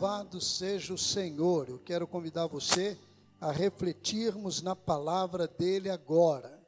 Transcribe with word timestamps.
Louvado 0.00 0.40
seja 0.40 0.94
o 0.94 0.98
Senhor. 0.98 1.68
Eu 1.68 1.78
quero 1.78 2.08
convidar 2.08 2.46
você 2.46 2.98
a 3.38 3.52
refletirmos 3.52 4.62
na 4.62 4.74
palavra 4.74 5.46
dele 5.46 5.90
agora. 5.90 6.58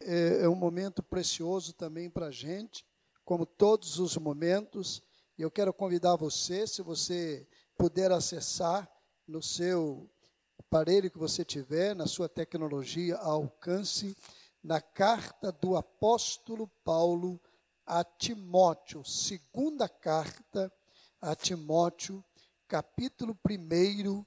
É, 0.00 0.40
é 0.40 0.48
um 0.48 0.56
momento 0.56 1.00
precioso 1.00 1.72
também 1.72 2.10
para 2.10 2.26
a 2.26 2.30
gente, 2.32 2.84
como 3.24 3.46
todos 3.46 4.00
os 4.00 4.16
momentos. 4.16 5.00
E 5.38 5.42
eu 5.42 5.52
quero 5.52 5.72
convidar 5.72 6.16
você, 6.16 6.66
se 6.66 6.82
você 6.82 7.46
puder 7.78 8.10
acessar 8.10 8.90
no 9.24 9.40
seu 9.40 10.10
aparelho 10.58 11.12
que 11.12 11.18
você 11.18 11.44
tiver, 11.44 11.94
na 11.94 12.08
sua 12.08 12.28
tecnologia, 12.28 13.14
alcance, 13.18 14.16
na 14.60 14.80
carta 14.80 15.52
do 15.52 15.76
apóstolo 15.76 16.66
Paulo 16.84 17.40
a 17.86 18.02
Timóteo, 18.02 19.04
segunda 19.04 19.88
carta 19.88 20.72
a 21.20 21.36
Timóteo, 21.36 22.24
capítulo 22.66 23.38
1, 23.48 24.24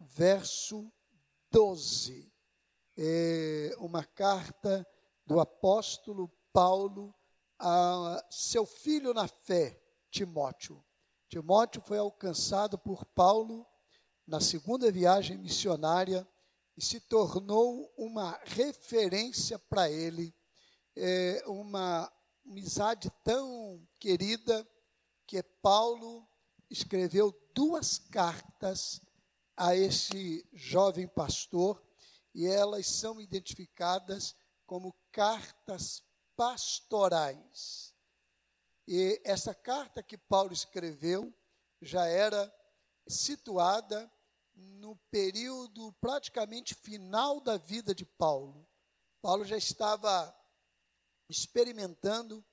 verso 0.00 0.92
12. 1.50 2.30
É 2.96 3.74
uma 3.78 4.04
carta 4.04 4.86
do 5.24 5.40
apóstolo 5.40 6.28
Paulo 6.52 7.14
a 7.58 8.24
seu 8.30 8.66
filho 8.66 9.14
na 9.14 9.26
fé, 9.26 9.80
Timóteo. 10.10 10.84
Timóteo 11.28 11.82
foi 11.82 11.98
alcançado 11.98 12.78
por 12.78 13.04
Paulo 13.04 13.66
na 14.26 14.40
segunda 14.40 14.90
viagem 14.92 15.38
missionária 15.38 16.28
e 16.76 16.84
se 16.84 17.00
tornou 17.00 17.92
uma 17.96 18.38
referência 18.44 19.58
para 19.58 19.90
ele, 19.90 20.34
é, 20.94 21.42
uma 21.46 22.10
amizade 22.46 23.10
tão 23.24 23.86
querida 23.98 24.66
que 25.26 25.42
Paulo 25.42 26.26
escreveu 26.70 27.32
duas 27.58 27.98
cartas 27.98 29.02
a 29.56 29.74
esse 29.74 30.48
jovem 30.52 31.08
pastor 31.08 31.84
e 32.32 32.46
elas 32.46 32.86
são 32.86 33.20
identificadas 33.20 34.36
como 34.64 34.94
cartas 35.10 36.04
pastorais. 36.36 37.92
E 38.86 39.20
essa 39.24 39.52
carta 39.56 40.04
que 40.04 40.16
Paulo 40.16 40.52
escreveu 40.52 41.34
já 41.82 42.06
era 42.06 42.48
situada 43.08 44.08
no 44.54 44.94
período 45.10 45.92
praticamente 45.94 46.76
final 46.76 47.40
da 47.40 47.56
vida 47.56 47.92
de 47.92 48.06
Paulo. 48.06 48.68
Paulo 49.20 49.44
já 49.44 49.56
estava 49.56 50.32
experimentando 51.28 52.44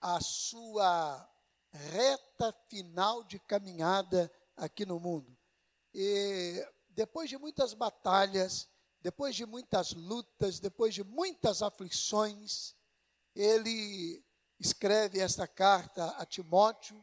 a 0.00 0.20
sua 0.20 1.32
reta 1.70 2.52
final 2.68 3.22
de 3.22 3.38
caminhada 3.38 4.28
aqui 4.58 4.84
no 4.84 5.00
mundo. 5.00 5.36
E 5.94 6.66
depois 6.90 7.30
de 7.30 7.38
muitas 7.38 7.72
batalhas, 7.72 8.68
depois 9.00 9.34
de 9.34 9.46
muitas 9.46 9.92
lutas, 9.92 10.58
depois 10.58 10.94
de 10.94 11.04
muitas 11.04 11.62
aflições, 11.62 12.74
ele 13.34 14.22
escreve 14.58 15.20
esta 15.20 15.46
carta 15.46 16.08
a 16.18 16.26
Timóteo 16.26 17.02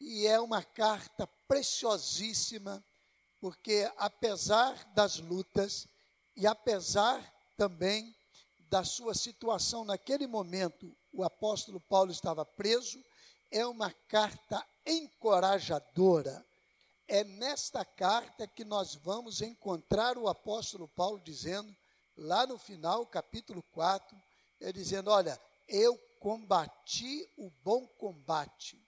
e 0.00 0.26
é 0.26 0.40
uma 0.40 0.62
carta 0.62 1.26
preciosíssima, 1.46 2.84
porque 3.40 3.90
apesar 3.96 4.74
das 4.94 5.18
lutas 5.18 5.86
e 6.34 6.46
apesar 6.46 7.22
também 7.56 8.14
da 8.68 8.84
sua 8.84 9.14
situação 9.14 9.84
naquele 9.84 10.26
momento, 10.26 10.94
o 11.12 11.22
apóstolo 11.22 11.80
Paulo 11.80 12.10
estava 12.10 12.44
preso, 12.44 13.02
é 13.50 13.64
uma 13.66 13.92
carta 14.08 14.64
encorajadora. 14.84 16.44
É 17.08 17.22
nesta 17.22 17.84
carta 17.84 18.48
que 18.48 18.64
nós 18.64 18.94
vamos 18.96 19.40
encontrar 19.40 20.18
o 20.18 20.28
apóstolo 20.28 20.88
Paulo 20.88 21.20
dizendo, 21.20 21.74
lá 22.16 22.46
no 22.46 22.58
final, 22.58 23.06
capítulo 23.06 23.62
4, 23.72 24.20
é 24.60 24.72
dizendo: 24.72 25.10
Olha, 25.10 25.40
eu 25.68 25.96
combati 26.18 27.28
o 27.36 27.48
bom 27.62 27.86
combate, 27.86 28.82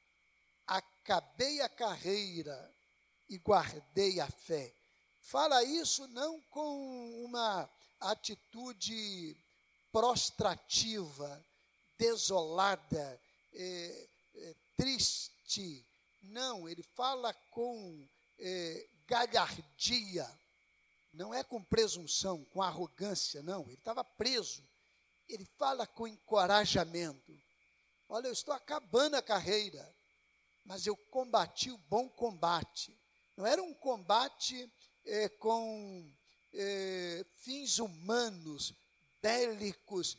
acabei 0.66 1.60
a 1.60 1.68
carreira 1.68 2.74
e 3.28 3.38
guardei 3.38 4.18
a 4.18 4.28
fé. 4.28 4.74
Fala 5.20 5.62
isso 5.62 6.08
não 6.08 6.40
com 6.50 7.24
uma 7.24 7.70
atitude 8.00 9.36
prostrativa, 9.92 11.44
desolada, 11.96 13.20
é, 13.52 14.08
é, 14.34 14.54
triste. 14.76 15.84
Não, 16.22 16.68
ele 16.68 16.82
fala 16.82 17.32
com 17.50 18.06
é, 18.38 18.88
galhardia, 19.06 20.28
não 21.12 21.32
é 21.32 21.42
com 21.42 21.62
presunção, 21.62 22.44
com 22.46 22.62
arrogância, 22.62 23.42
não. 23.42 23.62
Ele 23.64 23.74
estava 23.74 24.04
preso. 24.04 24.62
Ele 25.28 25.44
fala 25.58 25.86
com 25.86 26.06
encorajamento. 26.06 27.38
Olha, 28.08 28.28
eu 28.28 28.32
estou 28.32 28.54
acabando 28.54 29.16
a 29.16 29.22
carreira, 29.22 29.94
mas 30.64 30.86
eu 30.86 30.96
combati 30.96 31.70
o 31.70 31.78
bom 31.88 32.08
combate. 32.08 32.96
Não 33.36 33.46
era 33.46 33.62
um 33.62 33.74
combate 33.74 34.70
é, 35.04 35.28
com 35.28 36.10
é, 36.52 37.24
fins 37.36 37.78
humanos, 37.78 38.74
bélicos, 39.20 40.16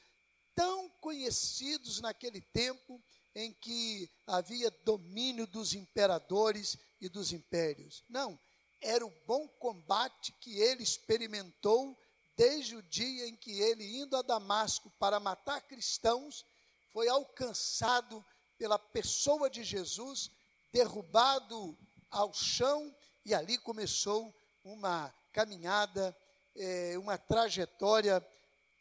tão 0.56 0.90
conhecidos 1.02 2.02
naquele 2.02 2.42
tempo 2.42 3.02
em 3.40 3.54
que 3.54 4.10
havia 4.28 4.70
domínio 4.84 5.48
dos 5.48 5.74
imperadores 5.74 6.78
e 7.00 7.08
dos 7.08 7.32
impérios. 7.32 8.04
Não, 8.10 8.38
era 8.82 9.06
o 9.06 9.14
bom 9.26 9.48
combate 9.48 10.34
que 10.42 10.60
ele 10.60 10.84
experimentou 10.84 11.98
desde 12.36 12.76
o 12.76 12.82
dia 12.84 13.28
em 13.28 13.36
que 13.36 13.60
ele, 13.60 13.98
indo 13.98 14.16
a 14.16 14.22
Damasco 14.22 14.90
para 15.00 15.20
matar 15.20 15.62
cristãos, 15.62 16.46
foi 16.92 17.08
alcançado 17.08 18.24
pela 18.58 18.78
pessoa 18.78 19.50
de 19.50 19.64
Jesus, 19.64 20.30
derrubado 20.72 21.78
ao 22.10 22.34
chão, 22.34 22.94
e 23.26 23.34
ali 23.34 23.58
começou 23.58 24.34
uma 24.64 25.14
caminhada, 25.32 26.16
é, 26.56 26.98
uma 26.98 27.18
trajetória 27.18 28.26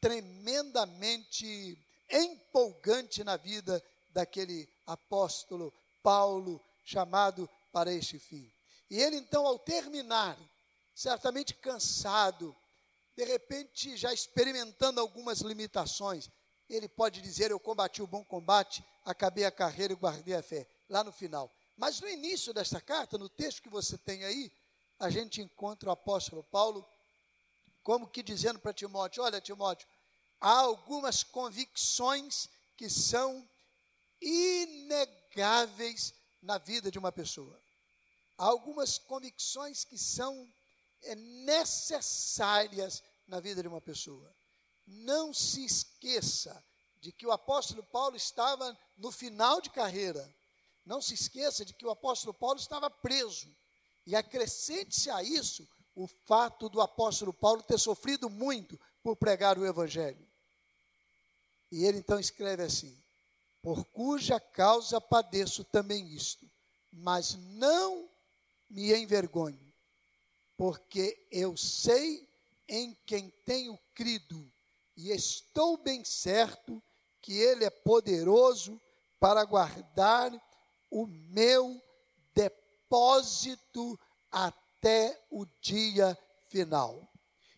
tremendamente 0.01 1.79
empolgante 2.11 3.23
na 3.23 3.37
vida 3.37 3.83
daquele 4.19 4.69
apóstolo 4.85 5.73
Paulo, 6.03 6.61
chamado 6.85 7.49
para 7.71 7.93
este 7.93 8.19
fim. 8.19 8.53
E 8.91 9.01
ele 9.01 9.17
então, 9.17 9.47
ao 9.47 9.61
terminar, 9.61 10.37
certamente 10.93 11.55
cansado, 11.55 12.57
de 13.17 13.25
repente 13.25 13.97
já 13.97 14.13
experimentando 14.13 15.01
algumas 15.01 15.39
limitações, 15.41 16.29
ele 16.69 16.89
pode 16.89 17.21
dizer: 17.21 17.53
Eu 17.53 17.61
combati 17.61 18.03
o 18.03 18.09
bom 18.09 18.25
combate, 18.25 18.85
acabei 19.05 19.45
a 19.45 19.53
carreira 19.53 19.93
e 19.93 19.97
guardei 19.97 20.35
a 20.35 20.43
fé, 20.43 20.67
lá 20.89 21.05
no 21.05 21.13
final. 21.13 21.49
Mas 21.77 22.01
no 22.01 22.09
início 22.09 22.53
desta 22.53 22.81
carta, 22.81 23.17
no 23.17 23.29
texto 23.29 23.63
que 23.63 23.69
você 23.69 23.97
tem 23.99 24.25
aí, 24.25 24.51
a 24.99 25.11
gente 25.11 25.41
encontra 25.41 25.91
o 25.91 25.93
apóstolo 25.93 26.43
Paulo 26.43 26.85
como 27.85 28.09
que 28.09 28.21
dizendo 28.21 28.59
para 28.59 28.73
Timóteo: 28.73 29.23
Olha, 29.23 29.41
Timóteo, 29.41 29.87
há 30.41 30.59
algumas 30.59 31.23
convicções 31.23 32.49
que 32.77 32.91
são 32.91 33.49
inegáveis 34.21 36.15
na 36.43 36.59
vida 36.59 36.91
de 36.91 36.99
uma 36.99 37.13
pessoa. 37.13 37.61
Há 38.37 38.45
algumas 38.45 38.99
convicções 38.99 39.85
que 39.85 39.99
são 39.99 40.49
é, 41.03 41.15
necessárias 41.15 43.03
na 43.27 43.41
vida 43.41 43.63
de 43.63 43.69
uma 43.69 43.81
pessoa. 43.81 44.35
Não 44.87 45.35
se 45.35 45.65
esqueça 45.65 46.65
de 47.01 47.13
que 47.13 47.27
o 47.27 47.33
apóstolo 47.33 47.83
Paulo 47.83 48.17
estava 48.17 48.77
no 48.97 49.11
final 49.13 49.61
de 49.61 49.71
carreira. 49.71 50.35
Não 50.85 51.01
se 51.03 51.15
esqueça 51.15 51.65
de 51.65 51.75
que 51.75 51.85
o 51.85 51.91
apóstolo 51.91 52.33
Paulo 52.33 52.59
estava 52.59 52.89
preso. 52.89 53.55
E 54.07 54.17
acrescente-se 54.17 55.11
a 55.11 55.23
isso 55.23 55.69
o 55.95 56.07
fato 56.07 56.69
do 56.69 56.81
apóstolo 56.81 57.33
Paulo 57.33 57.63
ter 57.63 57.79
sofrido 57.79 58.31
muito 58.31 58.81
por 59.03 59.17
pregar 59.17 59.59
o 59.59 59.67
evangelho. 59.67 60.27
E 61.71 61.85
ele 61.85 61.99
então 61.99 62.19
escreve 62.19 62.63
assim: 62.63 62.97
Por 63.69 63.85
cuja 63.89 64.41
causa 64.41 64.99
padeço 64.99 65.63
também 65.63 66.09
isto, 66.15 66.51
mas 66.91 67.35
não 67.35 68.09
me 68.71 68.95
envergonho, 68.95 69.75
porque 70.57 71.29
eu 71.31 71.55
sei 71.55 72.27
em 72.67 72.97
quem 73.05 73.29
tenho 73.45 73.79
crido, 73.95 74.51
e 74.97 75.11
estou 75.11 75.77
bem 75.77 76.03
certo 76.03 76.83
que 77.21 77.35
ele 77.35 77.63
é 77.63 77.69
poderoso 77.69 78.81
para 79.21 79.45
guardar 79.45 80.33
o 80.91 81.07
meu 81.07 81.79
depósito 82.35 84.01
até 84.31 85.23
o 85.31 85.45
dia 85.61 86.17
final. 86.47 87.07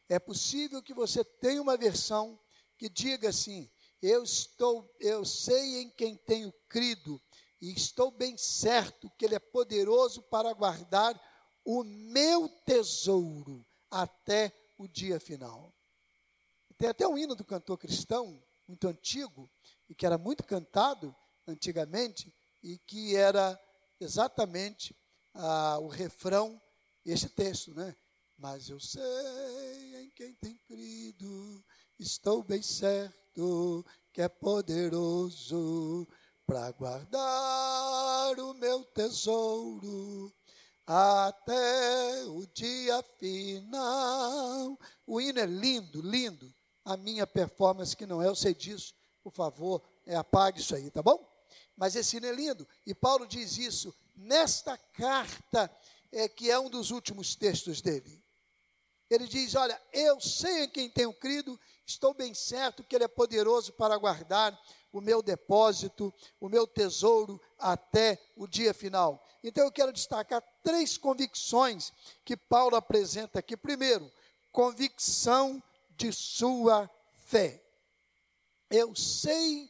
É 0.09 0.19
possível 0.19 0.83
que 0.83 0.93
você 0.93 1.23
tenha 1.23 1.63
uma 1.63 1.77
versão 1.77 2.37
que 2.77 2.89
diga 2.89 3.29
assim: 3.29 3.71
eu 4.03 4.23
estou, 4.23 4.91
eu 4.99 5.25
sei 5.25 5.83
em 5.83 5.91
quem 5.91 6.17
tenho 6.17 6.53
crido 6.69 7.21
e 7.61 7.73
estou 7.73 8.11
bem 8.11 8.37
certo 8.39 9.11
que 9.19 9.25
ele 9.25 9.35
é 9.35 9.39
poderoso 9.39 10.23
para 10.23 10.53
guardar 10.53 11.21
o 11.65 11.85
meu 11.85 12.49
tesouro 12.65 13.65
até 13.91 14.53
o 14.79 14.89
dia 14.89 15.21
final. 15.21 15.75
Tem 16.79 16.89
até 16.89 17.07
um 17.07 17.19
hino 17.19 17.35
do 17.35 17.45
cantor 17.45 17.77
cristão, 17.77 18.43
muito 18.67 18.89
antigo, 18.89 19.51
e 19.89 19.95
que 19.95 20.07
era 20.07 20.17
muito 20.17 20.43
cantado 20.45 21.15
antigamente, 21.47 22.35
e 22.63 22.79
que 22.79 23.15
era 23.15 23.61
exatamente 24.01 24.97
ah, 25.35 25.79
o 25.81 25.89
refrão, 25.89 26.61
este 27.05 27.29
texto, 27.29 27.75
né? 27.75 27.95
Mas 28.39 28.71
eu 28.71 28.81
sei 28.81 30.03
em 30.03 30.11
quem 30.11 30.33
tem 30.35 30.57
crido, 30.67 31.63
estou 32.01 32.43
bem 32.43 32.63
certo 32.63 33.85
que 34.13 34.23
é 34.23 34.29
poderoso 34.29 36.09
para 36.47 36.73
guardar 36.73 38.41
o 38.41 38.55
meu 38.55 38.83
tesouro 38.85 40.33
até 40.87 42.25
o 42.25 42.47
dia 42.47 43.03
final. 43.19 44.79
O 45.07 45.21
hino 45.21 45.39
é 45.39 45.47
lindo, 45.47 46.01
lindo. 46.01 46.53
A 46.85 46.97
minha 46.97 47.27
performance, 47.27 47.95
que 47.95 48.07
não 48.07 48.23
é, 48.23 48.27
eu 48.27 48.35
sei 48.35 48.55
disso, 48.55 48.95
por 49.23 49.33
favor, 49.33 49.83
é, 50.07 50.17
apague 50.17 50.61
isso 50.61 50.75
aí, 50.75 50.91
tá 50.91 51.03
bom? 51.03 51.29
Mas 51.77 51.95
esse 51.95 52.17
hino 52.17 52.27
é 52.27 52.33
lindo. 52.33 52.67
E 52.87 52.95
Paulo 52.95 53.27
diz 53.27 53.59
isso 53.59 53.95
nesta 54.17 54.77
carta, 54.77 55.71
é, 56.11 56.27
que 56.29 56.51
é 56.51 56.59
um 56.59 56.71
dos 56.71 56.91
últimos 56.91 57.37
textos 57.37 57.83
dele. 57.83 58.21
Ele 59.11 59.27
diz: 59.27 59.57
Olha, 59.57 59.81
eu 59.93 60.21
sei 60.21 60.65
em 60.65 60.69
quem 60.69 60.89
tenho 60.89 61.13
crido, 61.13 61.59
estou 61.85 62.15
bem 62.15 62.33
certo 62.33 62.85
que 62.85 62.95
Ele 62.95 63.05
é 63.05 63.09
poderoso 63.09 63.73
para 63.73 63.99
guardar 63.99 64.59
o 64.93 65.01
meu 65.01 65.21
depósito, 65.21 66.15
o 66.41 66.49
meu 66.49 66.67
tesouro 66.67 67.41
até 67.59 68.19
o 68.37 68.47
dia 68.47 68.73
final. 68.73 69.27
Então 69.43 69.65
eu 69.65 69.73
quero 69.73 69.93
destacar 69.93 70.43
três 70.63 70.97
convicções 70.97 71.93
que 72.25 72.37
Paulo 72.37 72.77
apresenta 72.77 73.41
aqui. 73.41 73.57
Primeiro, 73.57 74.11
convicção 74.53 75.63
de 75.97 76.13
sua 76.13 76.89
fé. 77.15 77.63
Eu 78.71 78.95
sei 78.95 79.69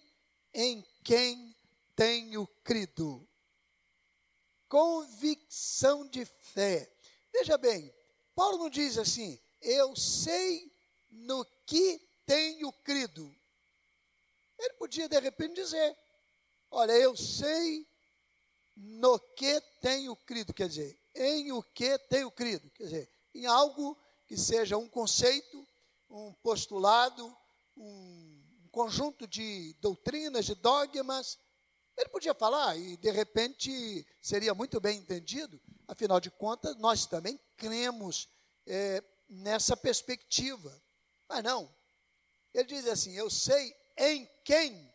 em 0.52 0.84
quem 1.02 1.56
tenho 1.96 2.46
crido. 2.62 3.26
Convicção 4.68 6.06
de 6.06 6.24
fé. 6.24 6.90
Veja 7.32 7.56
bem, 7.56 7.92
Paulo 8.40 8.56
não 8.56 8.70
diz 8.70 8.96
assim, 8.96 9.38
eu 9.60 9.94
sei 9.94 10.72
no 11.10 11.44
que 11.66 12.00
tenho 12.24 12.72
crido. 12.72 13.30
Ele 14.58 14.72
podia 14.78 15.06
de 15.06 15.20
repente 15.20 15.56
dizer: 15.56 15.94
Olha, 16.70 16.92
eu 16.92 17.14
sei 17.14 17.86
no 18.74 19.18
que 19.36 19.60
tenho 19.82 20.16
crido, 20.16 20.54
quer 20.54 20.70
dizer, 20.70 20.98
em 21.14 21.52
o 21.52 21.62
que 21.62 21.98
tenho 21.98 22.30
crido, 22.30 22.70
quer 22.70 22.84
dizer, 22.84 23.10
em 23.34 23.44
algo 23.44 23.94
que 24.26 24.38
seja 24.38 24.78
um 24.78 24.88
conceito, 24.88 25.68
um 26.08 26.32
postulado, 26.42 27.36
um 27.76 28.42
conjunto 28.72 29.26
de 29.26 29.74
doutrinas, 29.82 30.46
de 30.46 30.54
dogmas. 30.54 31.38
Ele 31.94 32.08
podia 32.08 32.32
falar 32.32 32.74
e 32.74 32.96
de 32.96 33.10
repente 33.10 34.06
seria 34.18 34.54
muito 34.54 34.80
bem 34.80 34.96
entendido, 34.96 35.60
afinal 35.90 36.20
de 36.20 36.30
contas, 36.30 36.76
nós 36.76 37.04
também 37.04 37.38
cremos 37.56 38.28
é, 38.66 39.02
nessa 39.28 39.76
perspectiva. 39.76 40.80
Mas 41.28 41.42
não, 41.42 41.72
ele 42.54 42.64
diz 42.64 42.86
assim: 42.86 43.12
Eu 43.12 43.28
sei 43.28 43.74
em 43.96 44.28
quem 44.44 44.92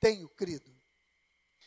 tenho 0.00 0.28
crido. 0.30 0.70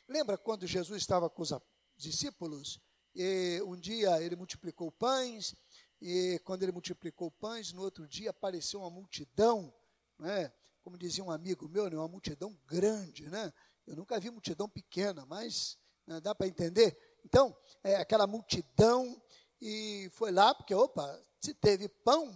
Lembra 0.08 0.38
quando 0.38 0.68
Jesus 0.68 1.02
estava 1.02 1.30
com 1.30 1.42
os 1.42 1.54
discípulos? 1.96 2.80
E 3.16 3.62
um 3.66 3.78
dia 3.78 4.22
ele 4.22 4.36
multiplicou 4.36 4.92
pães, 4.92 5.56
e 6.02 6.40
quando 6.44 6.64
ele 6.64 6.74
multiplicou 6.74 7.32
pães, 7.32 7.72
no 7.72 7.82
outro 7.82 8.06
dia 8.06 8.30
apareceu 8.30 8.82
uma 8.82 8.90
multidão, 8.90 9.74
né? 10.20 10.52
como 10.84 10.98
dizia 10.98 11.24
um 11.24 11.32
amigo 11.32 11.70
meu, 11.70 11.90
né? 11.90 11.96
uma 11.96 12.10
multidão 12.10 12.60
grande. 12.68 13.30
Né? 13.30 13.54
Eu 13.88 13.96
nunca 13.96 14.20
vi 14.20 14.30
multidão 14.30 14.68
pequena, 14.68 15.26
mas 15.26 15.78
né? 16.06 16.20
dá 16.20 16.36
para 16.36 16.46
entender? 16.46 17.15
Então, 17.26 17.56
é 17.84 17.96
aquela 17.96 18.28
multidão, 18.28 19.20
e 19.60 20.10
foi 20.14 20.32
lá, 20.32 20.54
porque, 20.54 20.76
opa, 20.76 21.20
se 21.42 21.54
teve 21.56 21.90
pão, 21.90 22.32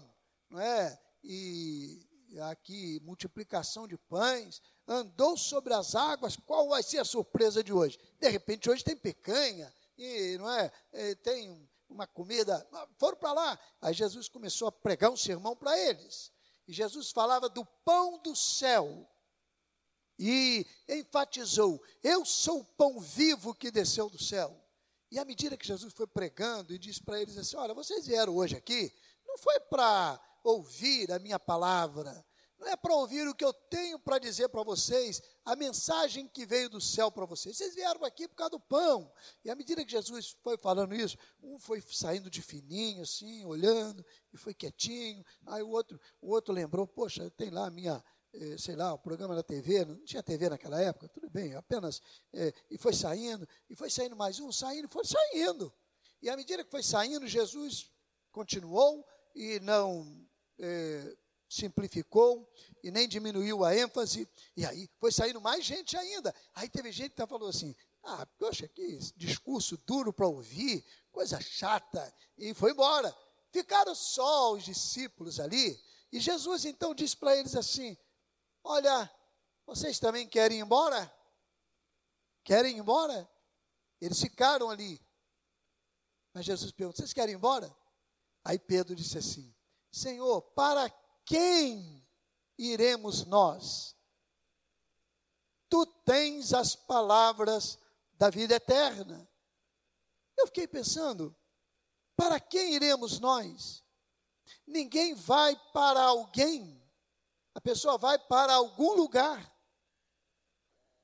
não 0.50 0.60
é? 0.60 1.00
E 1.24 2.06
aqui 2.42 3.00
multiplicação 3.02 3.88
de 3.88 3.98
pães, 3.98 4.62
andou 4.88 5.38
sobre 5.38 5.74
as 5.74 5.94
águas, 5.94 6.36
qual 6.36 6.70
vai 6.70 6.82
ser 6.82 6.98
a 6.98 7.06
surpresa 7.06 7.64
de 7.64 7.72
hoje? 7.72 8.00
De 8.20 8.30
repente 8.30 8.70
hoje 8.70 8.84
tem 8.84 8.96
picanha, 8.96 9.72
e 9.98 10.38
não 10.38 10.52
é, 10.52 10.72
e 10.92 11.16
tem 11.16 11.70
uma 11.88 12.08
comida, 12.08 12.68
foram 12.98 13.18
para 13.18 13.34
lá. 13.34 13.60
Aí 13.82 13.94
Jesus 13.94 14.28
começou 14.28 14.68
a 14.68 14.72
pregar 14.72 15.12
um 15.12 15.18
sermão 15.18 15.56
para 15.56 15.78
eles. 15.78 16.32
E 16.68 16.74
Jesus 16.74 17.12
falava 17.12 17.48
do 17.50 17.66
pão 17.84 18.20
do 18.20 18.36
céu. 18.36 19.08
E 20.18 20.68
enfatizou: 20.88 21.82
Eu 22.04 22.26
sou 22.26 22.60
o 22.60 22.66
pão 22.66 23.00
vivo 23.00 23.56
que 23.56 23.72
desceu 23.72 24.10
do 24.10 24.22
céu. 24.22 24.56
E 25.12 25.18
à 25.18 25.26
medida 25.26 25.58
que 25.58 25.66
Jesus 25.66 25.94
foi 25.94 26.08
pregando 26.08 26.74
e 26.74 26.78
disse 26.78 27.02
para 27.02 27.20
eles 27.20 27.38
assim: 27.38 27.58
Olha, 27.58 27.74
vocês 27.74 28.06
vieram 28.06 28.36
hoje 28.36 28.56
aqui, 28.56 28.94
não 29.28 29.38
foi 29.38 29.60
para 29.60 30.20
ouvir 30.44 31.12
a 31.12 31.20
minha 31.20 31.40
palavra, 31.40 32.26
não 32.60 32.68
é 32.68 32.76
para 32.76 32.94
ouvir 32.94 33.26
o 33.26 33.34
que 33.34 33.44
eu 33.44 33.54
tenho 33.54 33.98
para 33.98 34.20
dizer 34.20 34.50
para 34.50 34.64
vocês, 34.64 35.22
a 35.46 35.56
mensagem 35.56 36.28
que 36.28 36.46
veio 36.46 36.70
do 36.70 36.82
céu 36.82 37.10
para 37.10 37.26
vocês. 37.26 37.56
Vocês 37.56 37.74
vieram 37.74 38.04
aqui 38.04 38.28
por 38.28 38.36
causa 38.36 38.52
do 38.52 38.60
pão. 38.60 39.10
E 39.46 39.50
à 39.50 39.56
medida 39.56 39.84
que 39.86 39.92
Jesus 39.92 40.36
foi 40.44 40.58
falando 40.58 40.94
isso, 40.94 41.18
um 41.42 41.58
foi 41.58 41.82
saindo 41.82 42.30
de 42.30 42.42
fininho, 42.42 43.02
assim, 43.02 43.46
olhando, 43.46 44.06
e 44.34 44.38
foi 44.38 44.54
quietinho. 44.54 45.24
Aí 45.48 45.64
o 45.64 45.70
outro, 45.70 46.00
o 46.22 46.32
outro 46.32 46.54
lembrou: 46.54 46.86
Poxa, 46.86 47.32
tem 47.32 47.50
lá 47.50 47.68
a 47.68 47.72
minha. 47.72 48.04
Eh, 48.32 48.58
sei 48.60 48.76
lá, 48.76 48.94
o 48.94 49.00
programa 49.00 49.34
na 49.34 49.42
TV, 49.42 49.86
não 49.86 50.04
tinha 50.06 50.22
TV 50.22 50.50
naquela 50.50 50.80
época, 50.80 51.10
tudo 51.10 51.30
bem, 51.32 51.56
apenas, 51.56 52.00
eh, 52.32 52.54
e 52.70 52.78
foi 52.78 52.94
saindo, 52.94 53.48
e 53.68 53.76
foi 53.76 53.90
saindo 53.90 54.16
mais 54.16 54.40
um, 54.40 54.52
saindo, 54.52 54.88
foi 54.88 55.04
saindo. 55.04 55.74
E 56.22 56.30
à 56.30 56.38
medida 56.38 56.64
que 56.64 56.70
foi 56.70 56.84
saindo, 56.84 57.28
Jesus 57.28 57.90
continuou 58.32 59.04
e 59.34 59.60
não 59.62 60.28
é, 60.60 61.18
simplificou 61.50 62.48
e 62.84 62.92
nem 62.92 63.08
diminuiu 63.08 63.64
a 63.64 63.76
ênfase, 63.76 64.30
e 64.56 64.64
aí 64.64 64.88
foi 65.00 65.12
saindo 65.12 65.42
mais 65.42 65.66
gente 65.66 65.98
ainda. 65.98 66.34
Aí 66.54 66.70
teve 66.70 66.92
gente 66.92 67.16
que 67.16 67.26
falou 67.26 67.50
assim: 67.50 67.76
ah, 68.04 68.28
poxa, 68.38 68.68
que 68.68 69.00
discurso 69.16 69.76
duro 69.88 70.14
para 70.14 70.28
ouvir, 70.28 70.86
coisa 71.12 71.42
chata, 71.42 72.14
e 72.38 72.54
foi 72.54 72.72
embora. 72.72 73.16
Ficaram 73.52 73.96
só 73.96 74.54
os 74.54 74.64
discípulos 74.64 75.40
ali, 75.40 75.82
e 76.12 76.20
Jesus 76.20 76.66
então 76.66 76.94
disse 76.94 77.18
para 77.18 77.36
eles 77.36 77.56
assim: 77.56 77.98
Olha, 78.72 79.12
vocês 79.66 79.98
também 79.98 80.28
querem 80.28 80.60
ir 80.60 80.62
embora? 80.62 81.12
Querem 82.44 82.76
ir 82.76 82.80
embora? 82.80 83.28
Eles 84.00 84.22
ficaram 84.22 84.70
ali. 84.70 85.04
Mas 86.32 86.46
Jesus 86.46 86.72
perguntou: 86.72 86.98
Vocês 86.98 87.12
querem 87.12 87.34
ir 87.34 87.38
embora? 87.38 87.76
Aí 88.44 88.60
Pedro 88.60 88.94
disse 88.94 89.18
assim: 89.18 89.56
Senhor, 89.92 90.44
para 90.54 90.88
quem 91.26 92.08
iremos 92.60 93.26
nós? 93.26 93.98
Tu 95.68 95.84
tens 96.06 96.54
as 96.54 96.76
palavras 96.76 97.80
da 98.14 98.30
vida 98.30 98.54
eterna. 98.54 99.28
Eu 100.38 100.46
fiquei 100.46 100.68
pensando, 100.68 101.36
para 102.16 102.40
quem 102.40 102.76
iremos 102.76 103.20
nós? 103.20 103.84
Ninguém 104.68 105.16
vai 105.16 105.56
para 105.74 106.04
alguém, 106.04 106.79
a 107.60 107.62
pessoa 107.62 107.98
vai 107.98 108.18
para 108.18 108.54
algum 108.54 108.94
lugar. 108.94 109.54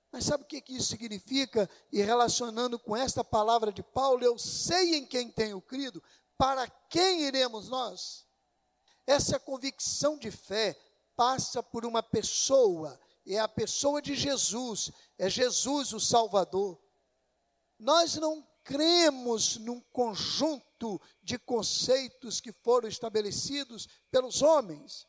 Mas 0.09 0.23
sabe 0.23 0.45
o 0.45 0.47
que, 0.47 0.63
isso 0.69 0.87
significa? 0.87 1.69
E 1.91 2.01
relacionando 2.01 2.79
com 2.79 2.95
esta 2.95 3.25
palavra 3.25 3.73
de 3.73 3.83
Paulo, 3.83 4.23
eu 4.23 4.39
sei 4.39 4.95
em 4.95 5.05
quem 5.05 5.29
tenho 5.29 5.61
crido, 5.61 6.01
para 6.37 6.65
quem 6.89 7.23
iremos 7.23 7.67
nós? 7.67 8.25
Essa 9.05 9.37
convicção 9.37 10.17
de 10.17 10.31
fé 10.31 10.79
passa 11.13 11.61
por 11.61 11.85
uma 11.85 12.01
pessoa, 12.01 12.97
é 13.27 13.37
a 13.37 13.49
pessoa 13.49 14.01
de 14.01 14.15
Jesus, 14.15 14.93
é 15.17 15.29
Jesus 15.29 15.91
o 15.91 15.99
Salvador. 15.99 16.79
Nós 17.77 18.15
não 18.15 18.47
cremos 18.63 19.57
num 19.57 19.81
conjunto 19.91 21.01
de 21.21 21.37
conceitos 21.37 22.39
que 22.39 22.53
foram 22.53 22.87
estabelecidos 22.87 23.89
pelos 24.09 24.41
homens. 24.41 25.05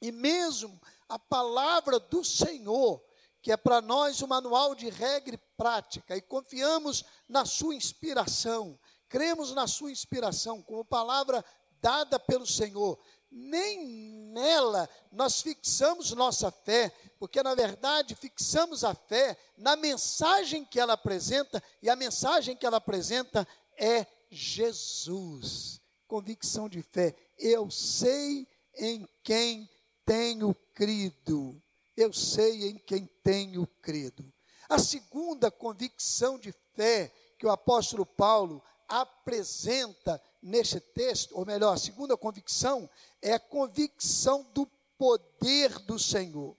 E 0.00 0.10
mesmo 0.10 0.80
a 1.08 1.18
palavra 1.18 1.98
do 1.98 2.24
Senhor, 2.24 3.02
que 3.42 3.52
é 3.52 3.56
para 3.56 3.80
nós 3.80 4.20
o 4.20 4.28
manual 4.28 4.74
de 4.74 4.88
regra 4.88 5.34
e 5.34 5.40
prática, 5.56 6.16
e 6.16 6.20
confiamos 6.20 7.04
na 7.28 7.44
sua 7.44 7.74
inspiração, 7.74 8.78
cremos 9.08 9.52
na 9.52 9.66
sua 9.66 9.90
inspiração 9.90 10.62
como 10.62 10.84
palavra 10.84 11.44
dada 11.80 12.18
pelo 12.18 12.46
Senhor, 12.46 12.98
nem 13.30 13.86
nela 14.32 14.88
nós 15.12 15.40
fixamos 15.40 16.12
nossa 16.12 16.50
fé, 16.50 16.92
porque 17.18 17.42
na 17.42 17.54
verdade 17.54 18.14
fixamos 18.14 18.84
a 18.84 18.94
fé 18.94 19.36
na 19.56 19.76
mensagem 19.76 20.64
que 20.64 20.80
ela 20.80 20.94
apresenta, 20.94 21.62
e 21.82 21.88
a 21.88 21.96
mensagem 21.96 22.56
que 22.56 22.66
ela 22.66 22.78
apresenta 22.78 23.46
é 23.76 24.06
Jesus. 24.30 25.80
Convicção 26.06 26.68
de 26.68 26.82
fé. 26.82 27.14
Eu 27.38 27.70
sei 27.70 28.46
em 28.74 29.08
quem 29.22 29.68
tenho 30.10 30.52
crido. 30.74 31.62
Eu 31.96 32.12
sei 32.12 32.68
em 32.68 32.76
quem 32.78 33.06
tenho 33.22 33.64
crido. 33.80 34.24
A 34.68 34.76
segunda 34.76 35.52
convicção 35.52 36.36
de 36.36 36.52
fé 36.74 37.14
que 37.38 37.46
o 37.46 37.50
apóstolo 37.50 38.04
Paulo 38.04 38.60
apresenta 38.88 40.20
neste 40.42 40.80
texto, 40.80 41.38
ou 41.38 41.46
melhor, 41.46 41.74
a 41.74 41.78
segunda 41.78 42.16
convicção 42.16 42.90
é 43.22 43.34
a 43.34 43.38
convicção 43.38 44.42
do 44.52 44.66
poder 44.98 45.78
do 45.78 45.96
Senhor. 45.96 46.56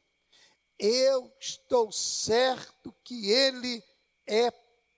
Eu 0.79 1.29
estou 1.37 1.91
certo 1.91 2.95
que 3.03 3.29
Ele 3.31 3.83
é 4.25 4.49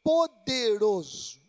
poderoso. 0.04 1.42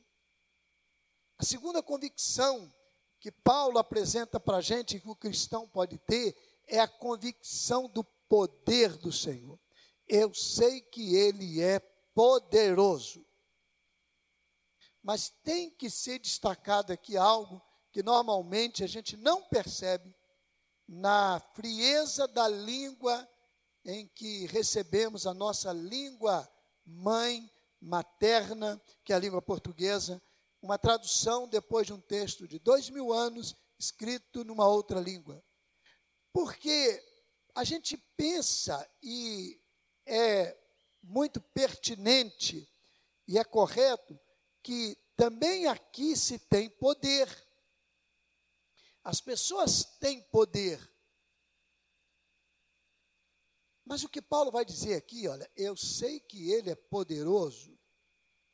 A 1.37 1.45
segunda 1.45 1.83
convicção 1.83 2.73
que 3.21 3.31
Paulo 3.31 3.79
apresenta 3.79 4.41
para 4.41 4.59
a 4.59 4.63
gente, 4.63 5.01
que 5.01 5.09
o 5.09 5.15
cristão 5.17 5.69
pode 5.69 5.99
ter, 5.99 6.35
é 6.67 6.81
a 6.81 6.89
convicção 6.89 7.89
do 7.89 8.05
poder 8.29 8.97
do 8.97 9.13
Senhor. 9.13 9.59
Eu 10.07 10.33
sei 10.35 10.81
que 10.81 11.15
Ele 11.15 11.61
é 11.61 11.79
poderoso. 12.15 13.25
Mas 15.03 15.29
tem 15.43 15.71
que 15.71 15.91
ser 15.91 16.19
destacado 16.19 16.93
aqui 16.93 17.17
algo 17.17 17.63
que 17.93 18.03
normalmente 18.03 18.83
a 18.83 18.87
gente 18.87 19.17
não 19.17 19.43
percebe 19.43 20.15
na 20.89 21.41
frieza 21.55 22.27
da 22.27 22.49
língua 22.49 23.29
em 23.85 24.07
que 24.09 24.47
recebemos 24.47 25.27
a 25.27 25.35
nossa 25.35 25.73
língua 25.73 26.49
mãe 26.85 27.51
materna, 27.81 28.83
que 29.05 29.13
é 29.13 29.17
a 29.17 29.19
língua 29.19 29.43
portuguesa, 29.43 30.23
uma 30.61 30.79
tradução 30.79 31.47
depois 31.47 31.87
de 31.87 31.93
um 31.93 32.01
texto 32.01 32.49
de 32.49 32.59
dois 32.59 32.89
mil 32.89 33.13
anos, 33.13 33.55
escrito 33.79 34.43
numa 34.45 34.67
outra 34.67 34.99
língua. 34.99 35.45
Porque 36.35 37.01
a 37.55 37.63
gente 37.63 37.97
pensa 38.17 38.91
e 39.01 39.63
é 40.05 40.59
muito 41.01 41.41
pertinente 41.41 42.69
e 43.29 43.39
é 43.39 43.45
correto 43.45 44.19
que 44.61 44.99
também 45.17 45.69
aqui 45.69 46.17
se 46.17 46.37
tem 46.41 46.69
poder. 46.69 47.29
As 49.05 49.21
pessoas 49.21 49.85
têm 50.01 50.23
poder. 50.23 50.81
Mas 53.85 54.03
o 54.03 54.09
que 54.09 54.21
Paulo 54.21 54.51
vai 54.51 54.65
dizer 54.65 54.97
aqui, 54.97 55.29
olha, 55.29 55.49
eu 55.55 55.77
sei 55.77 56.19
que 56.19 56.51
ele 56.51 56.71
é 56.71 56.75
poderoso, 56.75 57.79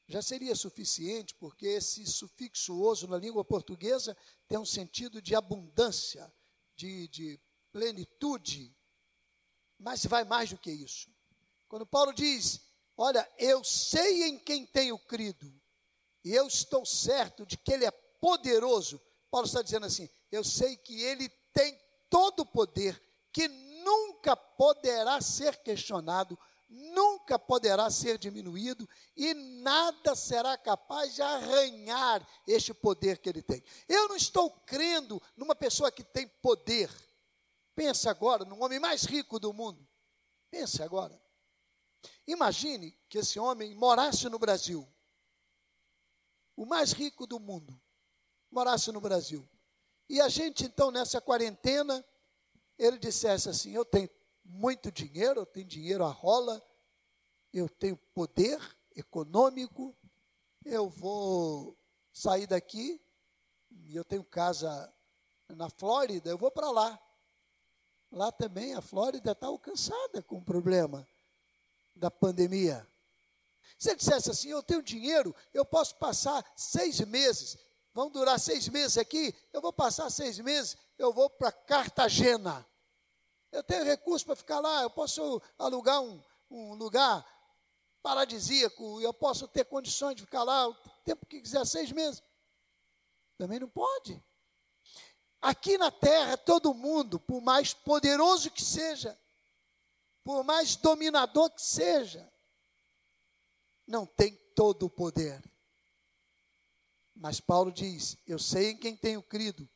já 0.07 0.21
seria 0.21 0.55
suficiente, 0.55 1.35
porque 1.37 1.67
esse 1.67 2.05
sufixo 2.05 2.79
oso 2.79 3.09
na 3.09 3.17
língua 3.17 3.43
portuguesa 3.43 4.15
tem 4.47 4.59
um 4.59 4.67
sentido 4.67 5.23
de 5.23 5.35
abundância, 5.35 6.31
de, 6.77 7.09
de 7.09 7.41
plenitude, 7.73 8.75
mas 9.79 10.05
vai 10.05 10.25
mais 10.25 10.51
do 10.51 10.59
que 10.59 10.71
isso. 10.71 11.11
Quando 11.69 11.87
Paulo 11.87 12.13
diz, 12.13 12.61
olha, 12.97 13.29
eu 13.39 13.63
sei 13.65 14.25
em 14.25 14.39
quem 14.39 14.67
tenho 14.67 14.99
crido, 14.99 15.53
e 16.25 16.35
eu 16.35 16.47
estou 16.47 16.85
certo 16.85 17.47
de 17.47 17.57
que 17.57 17.73
ele 17.73 17.87
é 17.87 17.91
poderoso, 17.91 19.01
Paulo 19.31 19.47
está 19.47 19.63
dizendo 19.63 19.87
assim: 19.87 20.09
eu 20.31 20.45
sei 20.45 20.77
que 20.77 21.03
ele 21.03 21.29
tem 21.55 21.79
todo 22.11 22.41
o 22.41 22.47
poder, 22.47 23.01
que 23.33 23.49
nunca 23.49 24.37
poderá 24.37 25.21
ser 25.21 25.57
questionado, 25.59 26.39
nunca 26.69 27.39
poderá 27.39 27.91
ser 27.91 28.19
diminuído 28.19 28.89
e 29.17 29.35
nada 29.35 30.15
será 30.15 30.57
capaz 30.57 31.15
de 31.15 31.23
arranhar 31.23 32.27
este 32.47 32.73
poder 32.75 33.19
que 33.19 33.29
ele 33.29 33.43
tem. 33.43 33.63
Eu 33.89 34.09
não 34.09 34.17
estou 34.17 34.51
crendo 34.67 35.21
numa 35.37 35.55
pessoa 35.55 35.91
que 35.91 36.05
tem 36.05 36.29
poder. 36.29 36.91
Pensa 37.81 38.11
agora 38.11 38.45
no 38.45 38.63
homem 38.63 38.79
mais 38.79 39.05
rico 39.05 39.41
do 39.41 39.55
mundo. 39.55 39.89
Pense 40.51 40.83
agora. 40.83 41.19
Imagine 42.27 42.95
que 43.09 43.17
esse 43.17 43.41
homem 43.41 43.75
morasse 43.75 44.29
no 44.29 44.39
Brasil. 44.39 44.87
O 46.55 46.67
mais 46.67 46.93
rico 46.93 47.27
do 47.27 47.41
mundo 47.41 47.81
morasse 48.51 48.93
no 48.93 49.01
Brasil. 49.01 49.49
E 50.11 50.21
a 50.21 50.29
gente, 50.29 50.63
então, 50.63 50.91
nessa 50.91 51.23
quarentena, 51.23 52.05
ele 52.77 52.99
dissesse 52.99 53.49
assim: 53.49 53.71
Eu 53.71 53.87
tenho 53.87 54.11
muito 54.45 54.93
dinheiro, 54.93 55.41
eu 55.41 55.47
tenho 55.47 55.67
dinheiro 55.67 56.05
a 56.05 56.11
rola, 56.11 56.63
eu 57.51 57.67
tenho 57.67 57.97
poder 58.13 58.61
econômico, 58.95 59.97
eu 60.67 60.91
vou 60.91 61.75
sair 62.13 62.47
daqui, 62.47 63.01
eu 63.89 64.05
tenho 64.05 64.23
casa 64.23 64.95
na 65.49 65.71
Flórida, 65.71 66.29
eu 66.29 66.37
vou 66.37 66.51
para 66.51 66.71
lá. 66.71 67.03
Lá 68.11 68.33
também 68.33 68.75
a 68.75 68.81
Flórida 68.81 69.33
está 69.33 69.47
alcançada 69.47 70.23
com 70.23 70.39
o 70.39 70.45
problema 70.45 71.07
da 71.95 72.11
pandemia. 72.11 72.87
Se 73.79 73.91
ele 73.91 73.97
dissesse 73.97 74.31
assim, 74.31 74.49
eu 74.51 74.63
tenho 74.63 74.83
dinheiro, 74.83 75.35
eu 75.55 75.65
posso 75.65 75.97
passar 75.97 76.45
seis 76.57 77.01
meses, 77.01 77.57
vão 77.95 78.11
durar 78.11 78.39
seis 78.39 78.69
meses 78.69 78.99
aqui, 78.99 79.35
eu 79.53 79.61
vou 79.61 79.73
passar 79.73 80.11
seis 80.11 80.39
meses, 80.39 80.77
eu 80.99 81.13
vou 81.13 81.31
para 81.31 81.53
Cartagena. 81.53 82.67
Eu 83.53 83.63
tenho 83.63 83.85
recurso 83.85 84.27
para 84.27 84.37
ficar 84.37 84.61
lá, 84.61 84.83
eu 84.83 84.91
posso 84.91 85.41
alugar 85.59 86.01
um, 86.03 86.23
um 86.51 86.75
lugar 86.75 87.25
paradisíaco, 88.03 89.01
eu 89.01 89.15
posso 89.15 89.47
ter 89.49 89.65
condições 89.65 90.17
de 90.17 90.23
ficar 90.23 90.43
lá 90.43 90.69
o 90.69 90.75
tempo 91.05 91.27
que 91.27 91.41
quiser, 91.41 91.65
seis 91.67 91.93
meses. 91.93 92.23
Também 93.39 93.59
não 93.59 93.69
pode. 93.69 94.23
Aqui 95.41 95.79
na 95.79 95.91
terra, 95.91 96.37
todo 96.37 96.75
mundo, 96.75 97.19
por 97.19 97.41
mais 97.41 97.73
poderoso 97.73 98.51
que 98.51 98.63
seja, 98.63 99.19
por 100.23 100.45
mais 100.45 100.77
dominador 100.77 101.51
que 101.51 101.63
seja, 101.63 102.31
não 103.87 104.05
tem 104.05 104.35
todo 104.55 104.87
o 104.87 104.91
poder. 104.91 105.43
Mas 107.15 107.41
Paulo 107.41 107.73
diz: 107.73 108.17
Eu 108.27 108.39
sei 108.39 108.71
em 108.71 108.77
quem 108.77 108.97
tenho 108.97 109.23
crido, 109.23 109.69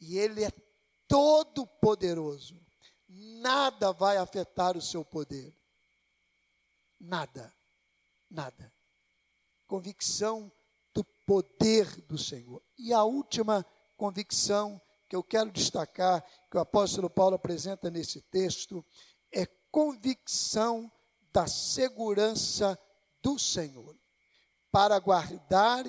e 0.00 0.18
Ele 0.18 0.44
é 0.44 0.52
todo 1.08 1.66
poderoso 1.66 2.66
nada 3.08 3.92
vai 3.92 4.16
afetar 4.16 4.76
o 4.76 4.82
seu 4.82 5.04
poder. 5.04 5.54
Nada, 6.98 7.54
nada. 8.30 8.72
Convicção 9.66 10.50
do 10.92 11.04
poder 11.26 12.00
do 12.02 12.18
Senhor. 12.18 12.62
E 12.78 12.92
a 12.92 13.04
última 13.04 13.64
convicção 13.96 14.80
que 15.08 15.14
eu 15.14 15.22
quero 15.22 15.50
destacar, 15.50 16.24
que 16.50 16.56
o 16.56 16.60
apóstolo 16.60 17.08
Paulo 17.08 17.36
apresenta 17.36 17.90
nesse 17.90 18.20
texto, 18.22 18.84
é 19.32 19.46
convicção 19.70 20.90
da 21.32 21.46
segurança 21.46 22.78
do 23.22 23.38
Senhor, 23.38 23.96
para 24.70 24.98
guardar 24.98 25.84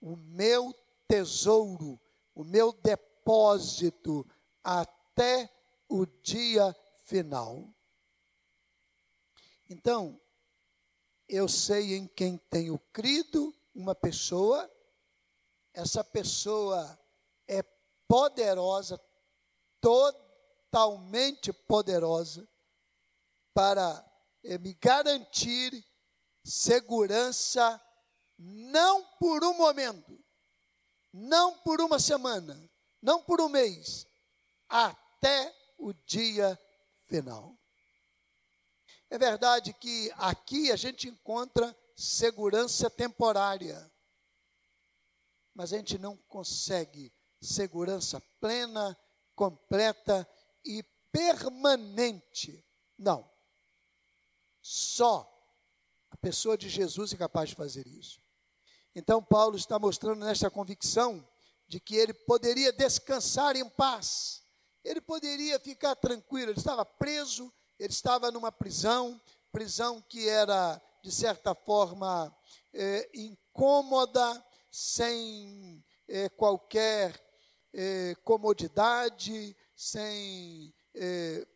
o 0.00 0.16
meu 0.16 0.74
tesouro, 1.06 2.00
o 2.34 2.44
meu 2.44 2.72
depósito 2.72 4.26
até 4.62 5.50
o 5.88 6.04
dia 6.06 6.74
final. 7.04 7.74
Então, 9.68 10.20
eu 11.28 11.46
sei 11.46 11.94
em 11.94 12.06
quem 12.06 12.38
tenho 12.50 12.78
crido, 12.92 13.54
uma 13.74 13.94
pessoa, 13.94 14.68
essa 15.72 16.02
pessoa 16.02 16.98
poderosa, 18.08 18.98
totalmente 19.80 21.52
poderosa, 21.52 22.48
para 23.52 24.04
eh, 24.42 24.56
me 24.58 24.72
garantir 24.74 25.84
segurança, 26.42 27.80
não 28.38 29.04
por 29.18 29.44
um 29.44 29.54
momento, 29.54 30.18
não 31.12 31.58
por 31.58 31.80
uma 31.80 31.98
semana, 31.98 32.58
não 33.02 33.22
por 33.22 33.40
um 33.40 33.48
mês, 33.48 34.06
até 34.68 35.54
o 35.76 35.92
dia 35.92 36.58
final. 37.06 37.56
É 39.10 39.18
verdade 39.18 39.72
que 39.72 40.10
aqui 40.16 40.70
a 40.70 40.76
gente 40.76 41.08
encontra 41.08 41.76
segurança 41.96 42.88
temporária, 42.88 43.90
mas 45.54 45.72
a 45.72 45.76
gente 45.78 45.98
não 45.98 46.16
consegue 46.28 47.12
segurança 47.40 48.20
plena, 48.40 48.98
completa 49.34 50.28
e 50.64 50.82
permanente. 51.12 52.64
Não. 52.98 53.28
Só 54.60 55.26
a 56.10 56.16
pessoa 56.16 56.56
de 56.56 56.68
Jesus 56.68 57.12
é 57.12 57.16
capaz 57.16 57.50
de 57.50 57.54
fazer 57.54 57.86
isso. 57.86 58.20
Então, 58.94 59.22
Paulo 59.22 59.56
está 59.56 59.78
mostrando 59.78 60.24
nesta 60.24 60.50
convicção 60.50 61.26
de 61.66 61.78
que 61.78 61.94
ele 61.94 62.12
poderia 62.12 62.72
descansar 62.72 63.54
em 63.56 63.68
paz 63.68 64.42
ele 64.88 65.00
poderia 65.00 65.58
ficar 65.58 65.94
tranquilo, 65.96 66.50
ele 66.50 66.58
estava 66.58 66.84
preso, 66.84 67.52
ele 67.78 67.92
estava 67.92 68.30
numa 68.30 68.50
prisão, 68.50 69.20
prisão 69.52 70.00
que 70.00 70.28
era, 70.28 70.80
de 71.02 71.12
certa 71.12 71.54
forma, 71.54 72.34
é, 72.72 73.08
incômoda, 73.14 74.44
sem 74.70 75.84
é, 76.06 76.28
qualquer 76.30 77.20
é, 77.72 78.14
comodidade, 78.24 79.56
sem 79.74 80.74
é, 80.94 81.46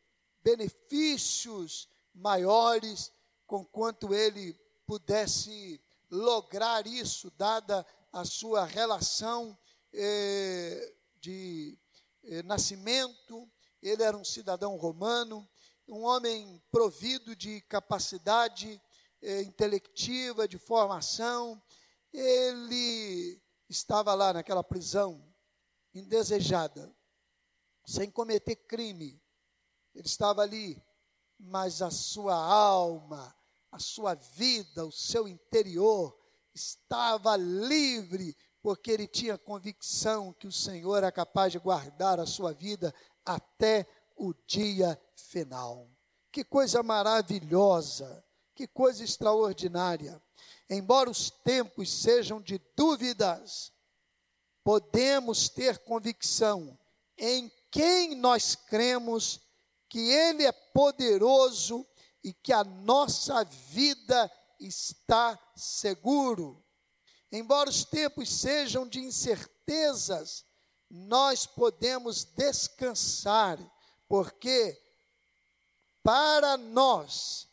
benefícios 0.42 1.88
maiores, 2.14 3.12
com 3.46 3.64
quanto 3.64 4.14
ele 4.14 4.58
pudesse 4.86 5.80
lograr 6.10 6.86
isso, 6.86 7.30
dada 7.36 7.86
a 8.12 8.24
sua 8.24 8.64
relação 8.66 9.56
eh, 9.92 10.94
de 11.20 11.78
eh, 12.24 12.42
nascimento. 12.42 13.50
Ele 13.82 14.02
era 14.02 14.16
um 14.16 14.24
cidadão 14.24 14.76
romano, 14.76 15.48
um 15.88 16.02
homem 16.02 16.62
provido 16.70 17.34
de 17.34 17.62
capacidade 17.62 18.80
eh, 19.22 19.42
intelectiva, 19.42 20.46
de 20.46 20.58
formação. 20.58 21.60
Ele 22.12 23.40
estava 23.68 24.14
lá 24.14 24.34
naquela 24.34 24.62
prisão, 24.62 25.24
indesejada, 25.94 26.94
sem 27.86 28.10
cometer 28.10 28.56
crime. 28.56 29.20
Ele 29.94 30.06
estava 30.06 30.42
ali, 30.42 30.82
mas 31.38 31.82
a 31.82 31.90
sua 31.90 32.34
alma, 32.34 33.34
a 33.70 33.78
sua 33.78 34.14
vida, 34.14 34.86
o 34.86 34.92
seu 34.92 35.26
interior 35.26 36.16
estava 36.54 37.36
livre, 37.36 38.36
porque 38.60 38.90
ele 38.90 39.06
tinha 39.06 39.36
convicção 39.36 40.32
que 40.32 40.46
o 40.46 40.52
Senhor 40.52 40.96
era 40.96 41.10
capaz 41.10 41.52
de 41.52 41.58
guardar 41.58 42.20
a 42.20 42.26
sua 42.26 42.52
vida 42.52 42.94
até 43.24 43.86
o 44.16 44.32
dia 44.46 45.00
final. 45.16 45.90
Que 46.30 46.44
coisa 46.44 46.82
maravilhosa, 46.82 48.24
que 48.54 48.66
coisa 48.66 49.02
extraordinária. 49.02 50.22
Embora 50.68 51.10
os 51.10 51.30
tempos 51.30 51.90
sejam 51.90 52.40
de 52.40 52.58
dúvidas, 52.76 53.71
podemos 54.64 55.48
ter 55.48 55.78
convicção 55.78 56.78
em 57.16 57.50
quem 57.70 58.14
nós 58.14 58.54
cremos 58.54 59.40
que 59.88 59.98
Ele 59.98 60.44
é 60.44 60.52
poderoso 60.52 61.86
e 62.22 62.32
que 62.32 62.52
a 62.52 62.64
nossa 62.64 63.44
vida 63.44 64.30
está 64.60 65.38
seguro. 65.56 66.64
Embora 67.30 67.70
os 67.70 67.84
tempos 67.84 68.30
sejam 68.30 68.86
de 68.86 69.00
incertezas, 69.00 70.44
nós 70.88 71.46
podemos 71.46 72.24
descansar, 72.24 73.58
porque 74.06 74.78
para 76.02 76.56
nós 76.56 77.48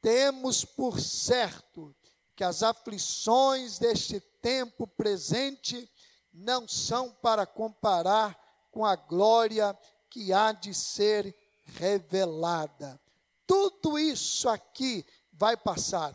temos 0.00 0.64
por 0.64 1.00
certo 1.00 1.94
que 2.36 2.44
as 2.44 2.62
aflições 2.62 3.78
deste 3.78 4.20
tempo 4.42 4.86
presente 4.86 5.88
não 6.32 6.66
são 6.66 7.10
para 7.10 7.46
comparar 7.46 8.38
com 8.70 8.84
a 8.84 8.96
glória 8.96 9.78
que 10.10 10.32
há 10.32 10.52
de 10.52 10.74
ser 10.74 11.34
revelada. 11.64 13.00
Tudo 13.46 13.98
isso 13.98 14.48
aqui 14.48 15.06
vai 15.32 15.56
passar. 15.56 16.14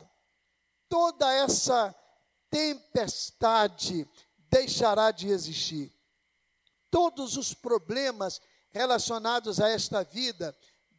Toda 0.90 1.32
essa 1.32 1.96
tempestade 2.50 4.08
deixará 4.50 5.12
de 5.12 5.30
existir. 5.30 5.94
Todos 6.90 7.38
os 7.38 7.54
problemas 7.54 8.42
relacionados 8.70 9.60
a 9.60 9.70
esta 9.70 10.04
vida 10.04 10.56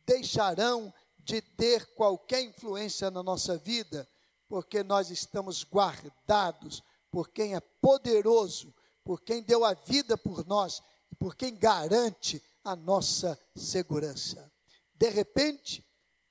deixarão 0.06 0.92
de 1.18 1.40
ter 1.40 1.86
qualquer 1.94 2.42
influência 2.42 3.10
na 3.10 3.22
nossa 3.22 3.56
vida, 3.56 4.08
porque 4.46 4.82
nós 4.82 5.10
estamos 5.10 5.64
guardados 5.64 6.82
por 7.10 7.30
quem 7.30 7.54
é 7.54 7.60
poderoso, 7.60 8.74
por 9.04 9.22
quem 9.22 9.42
deu 9.42 9.64
a 9.64 9.74
vida 9.74 10.16
por 10.16 10.46
nós, 10.46 10.82
por 11.18 11.34
quem 11.34 11.54
garante 11.54 12.42
a 12.62 12.76
nossa 12.76 13.38
segurança. 13.54 14.52
De 14.94 15.08
repente, 15.08 15.84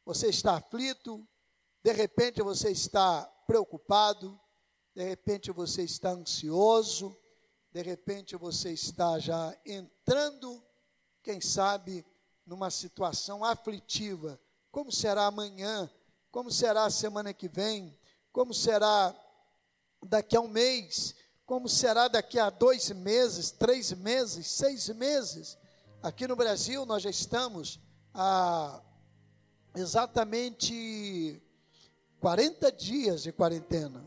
você 0.05 0.27
está 0.27 0.55
aflito, 0.57 1.27
de 1.83 1.91
repente 1.91 2.41
você 2.41 2.71
está 2.71 3.23
preocupado, 3.47 4.39
de 4.95 5.03
repente 5.03 5.51
você 5.51 5.83
está 5.83 6.11
ansioso, 6.11 7.17
de 7.71 7.81
repente 7.81 8.35
você 8.35 8.71
está 8.71 9.19
já 9.19 9.57
entrando, 9.65 10.63
quem 11.21 11.41
sabe, 11.41 12.05
numa 12.45 12.71
situação 12.71 13.43
aflitiva. 13.43 14.39
Como 14.71 14.91
será 14.91 15.25
amanhã? 15.25 15.89
Como 16.31 16.51
será 16.51 16.85
a 16.85 16.89
semana 16.89 17.33
que 17.33 17.47
vem? 17.47 17.97
Como 18.31 18.53
será 18.53 19.15
daqui 20.03 20.35
a 20.35 20.41
um 20.41 20.47
mês? 20.47 21.15
Como 21.45 21.69
será 21.69 22.07
daqui 22.07 22.39
a 22.39 22.49
dois 22.49 22.89
meses, 22.91 23.51
três 23.51 23.91
meses, 23.93 24.47
seis 24.47 24.89
meses? 24.89 25.57
Aqui 26.01 26.27
no 26.27 26.35
Brasil 26.35 26.85
nós 26.85 27.03
já 27.03 27.09
estamos 27.09 27.79
a 28.13 28.81
exatamente 29.75 31.41
40 32.19 32.71
dias 32.71 33.23
de 33.23 33.31
quarentena. 33.31 34.03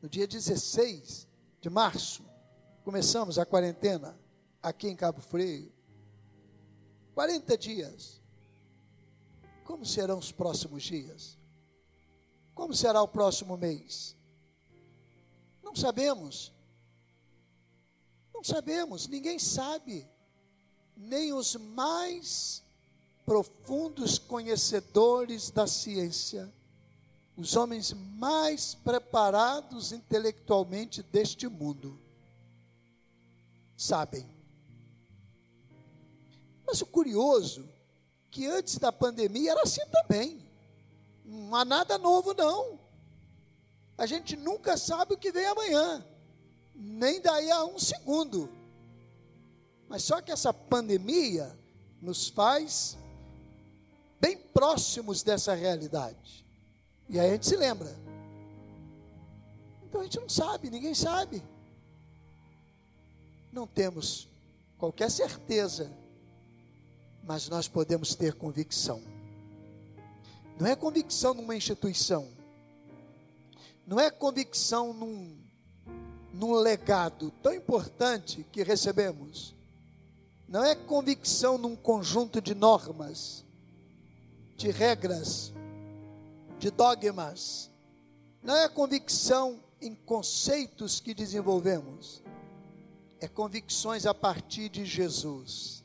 No 0.00 0.08
dia 0.08 0.26
16 0.26 1.26
de 1.60 1.70
março, 1.70 2.24
começamos 2.84 3.38
a 3.38 3.46
quarentena 3.46 4.18
aqui 4.62 4.88
em 4.88 4.96
Cabo 4.96 5.20
Frio. 5.20 5.72
40 7.14 7.56
dias. 7.56 8.20
Como 9.64 9.86
serão 9.86 10.18
os 10.18 10.30
próximos 10.30 10.82
dias? 10.82 11.38
Como 12.54 12.74
será 12.74 13.00
o 13.02 13.08
próximo 13.08 13.56
mês? 13.56 14.14
Não 15.74 15.80
sabemos. 15.80 16.52
Não 18.32 18.44
sabemos, 18.44 19.08
ninguém 19.08 19.40
sabe. 19.40 20.06
Nem 20.96 21.32
os 21.32 21.56
mais 21.56 22.62
profundos 23.26 24.16
conhecedores 24.16 25.50
da 25.50 25.66
ciência, 25.66 26.48
os 27.36 27.56
homens 27.56 27.92
mais 27.92 28.76
preparados 28.76 29.90
intelectualmente 29.90 31.02
deste 31.02 31.48
mundo, 31.48 31.98
sabem. 33.76 34.24
Mas 36.64 36.80
o 36.82 36.86
curioso 36.86 37.68
que 38.30 38.46
antes 38.46 38.78
da 38.78 38.92
pandemia 38.92 39.50
era 39.50 39.62
assim 39.62 39.84
também. 39.90 40.40
Não 41.24 41.56
há 41.56 41.64
nada 41.64 41.98
novo 41.98 42.32
não. 42.32 42.83
A 43.96 44.06
gente 44.06 44.36
nunca 44.36 44.76
sabe 44.76 45.14
o 45.14 45.18
que 45.18 45.30
vem 45.30 45.46
amanhã, 45.46 46.04
nem 46.74 47.20
daí 47.20 47.50
a 47.50 47.64
um 47.64 47.78
segundo. 47.78 48.50
Mas 49.88 50.02
só 50.02 50.20
que 50.20 50.32
essa 50.32 50.52
pandemia 50.52 51.56
nos 52.00 52.28
faz 52.28 52.96
bem 54.20 54.36
próximos 54.36 55.22
dessa 55.22 55.54
realidade. 55.54 56.44
E 57.08 57.20
aí 57.20 57.28
a 57.28 57.32
gente 57.32 57.46
se 57.46 57.56
lembra. 57.56 57.94
Então 59.84 60.00
a 60.00 60.04
gente 60.04 60.18
não 60.18 60.28
sabe, 60.28 60.70
ninguém 60.70 60.94
sabe. 60.94 61.42
Não 63.52 63.66
temos 63.66 64.26
qualquer 64.76 65.10
certeza, 65.10 65.92
mas 67.22 67.48
nós 67.48 67.68
podemos 67.68 68.14
ter 68.14 68.34
convicção. 68.34 69.00
Não 70.58 70.66
é 70.66 70.74
convicção 70.74 71.34
numa 71.34 71.54
instituição, 71.54 72.28
não 73.86 74.00
é 74.00 74.10
convicção 74.10 74.92
num, 74.92 75.36
num 76.32 76.54
legado 76.54 77.30
tão 77.42 77.52
importante 77.52 78.44
que 78.50 78.62
recebemos, 78.62 79.54
não 80.48 80.64
é 80.64 80.74
convicção 80.74 81.58
num 81.58 81.76
conjunto 81.76 82.40
de 82.40 82.54
normas, 82.54 83.44
de 84.56 84.70
regras, 84.70 85.52
de 86.58 86.70
dogmas, 86.70 87.70
não 88.42 88.56
é 88.56 88.68
convicção 88.68 89.60
em 89.80 89.94
conceitos 89.94 91.00
que 91.00 91.14
desenvolvemos, 91.14 92.22
é 93.20 93.28
convicções 93.28 94.06
a 94.06 94.14
partir 94.14 94.68
de 94.68 94.84
Jesus. 94.84 95.82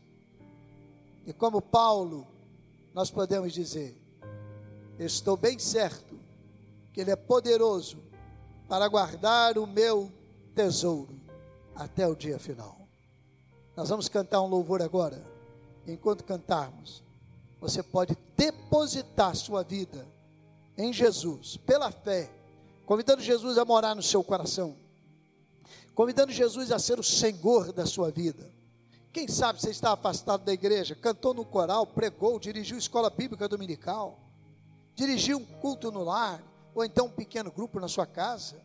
E 1.26 1.34
como 1.34 1.62
Paulo, 1.62 2.28
nós 2.94 3.10
podemos 3.10 3.54
dizer: 3.54 3.98
estou 4.98 5.38
bem 5.38 5.58
certo 5.58 6.19
que 6.94 7.02
Ele 7.02 7.12
é 7.12 7.16
poderoso 7.16 8.04
para 8.68 8.88
guardar 8.88 9.58
o 9.58 9.66
meu 9.66 10.12
tesouro 10.54 11.20
até 11.76 12.08
o 12.08 12.16
dia 12.16 12.38
final. 12.38 12.88
Nós 13.76 13.90
vamos 13.90 14.10
cantar 14.10 14.42
um 14.42 14.48
louvor 14.48 14.82
agora. 14.82 15.24
Enquanto 15.88 16.24
cantarmos, 16.24 17.02
você 17.60 17.82
pode 17.82 18.18
depositar 18.38 19.36
sua 19.36 19.64
vida 19.64 20.06
em 20.78 20.94
Jesus, 20.94 21.58
pela 21.58 21.92
fé, 21.92 22.30
convidando 22.86 23.22
Jesus 23.22 23.58
a 23.58 23.66
morar 23.66 23.96
no 23.96 24.04
seu 24.04 24.24
coração, 24.24 24.78
convidando 25.94 26.32
Jesus 26.32 26.72
a 26.72 26.80
ser 26.80 27.00
o 27.00 27.04
Senhor 27.04 27.74
da 27.74 27.86
sua 27.86 28.12
vida. 28.12 28.50
Quem 29.12 29.28
sabe 29.28 29.60
você 29.60 29.72
está 29.72 29.94
afastado 29.94 30.44
da 30.44 30.54
igreja, 30.54 30.96
cantou 30.96 31.34
no 31.34 31.44
coral, 31.44 31.88
pregou, 31.88 32.40
dirigiu 32.40 32.78
escola 32.78 33.10
bíblica 33.10 33.48
dominical, 33.48 34.20
dirigiu 34.96 35.38
um 35.38 35.46
culto 35.46 35.92
no 35.92 36.04
lar, 36.04 36.42
ou 36.74 36.84
então 36.84 37.08
um 37.08 37.12
pequeno 37.12 37.52
grupo 37.52 37.80
na 37.80 37.88
sua 37.88 38.06
casa. 38.06 38.62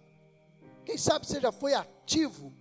Quem 0.84 0.98
sabe 0.98 1.26
você 1.26 1.40
já 1.40 1.50
foi 1.50 1.74
ativo 1.74 2.52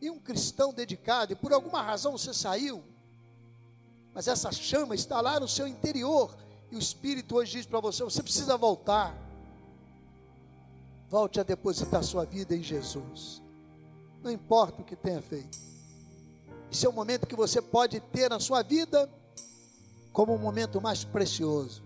e 0.00 0.10
um 0.10 0.18
cristão 0.18 0.72
dedicado 0.72 1.32
e 1.32 1.36
por 1.36 1.52
alguma 1.52 1.82
razão 1.82 2.12
você 2.12 2.32
saiu, 2.32 2.84
mas 4.14 4.28
essa 4.28 4.52
chama 4.52 4.94
está 4.94 5.20
lá 5.20 5.40
no 5.40 5.48
seu 5.48 5.66
interior 5.66 6.36
e 6.70 6.76
o 6.76 6.78
Espírito 6.78 7.36
hoje 7.36 7.52
diz 7.52 7.66
para 7.66 7.80
você: 7.80 8.02
você 8.02 8.22
precisa 8.22 8.56
voltar. 8.56 9.14
Volte 11.08 11.38
a 11.38 11.42
depositar 11.42 12.02
sua 12.02 12.24
vida 12.24 12.56
em 12.56 12.62
Jesus. 12.62 13.42
Não 14.22 14.30
importa 14.30 14.80
o 14.80 14.84
que 14.84 14.96
tenha 14.96 15.20
feito. 15.20 15.58
Esse 16.70 16.86
é 16.86 16.88
o 16.88 16.92
momento 16.92 17.26
que 17.26 17.36
você 17.36 17.60
pode 17.60 18.00
ter 18.00 18.30
na 18.30 18.40
sua 18.40 18.62
vida 18.62 19.10
como 20.10 20.34
o 20.34 20.38
momento 20.38 20.80
mais 20.80 21.04
precioso. 21.04 21.82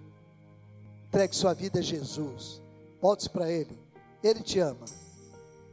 Entregue 1.09 1.35
sua 1.35 1.55
vida 1.55 1.81
a 1.81 1.83
Jesus. 1.83 2.63
Volte 3.07 3.31
para 3.31 3.49
Ele. 3.49 3.79
Ele 4.21 4.43
te 4.43 4.59
ama. 4.59 4.85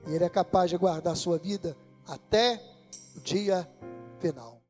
E 0.05 0.13
Ele 0.13 0.23
é 0.23 0.29
capaz 0.29 0.69
de 0.69 0.77
guardar 0.77 1.15
sua 1.15 1.39
vida 1.39 1.75
até 2.07 2.61
o 3.17 3.19
dia 3.21 3.67
final. 4.19 4.61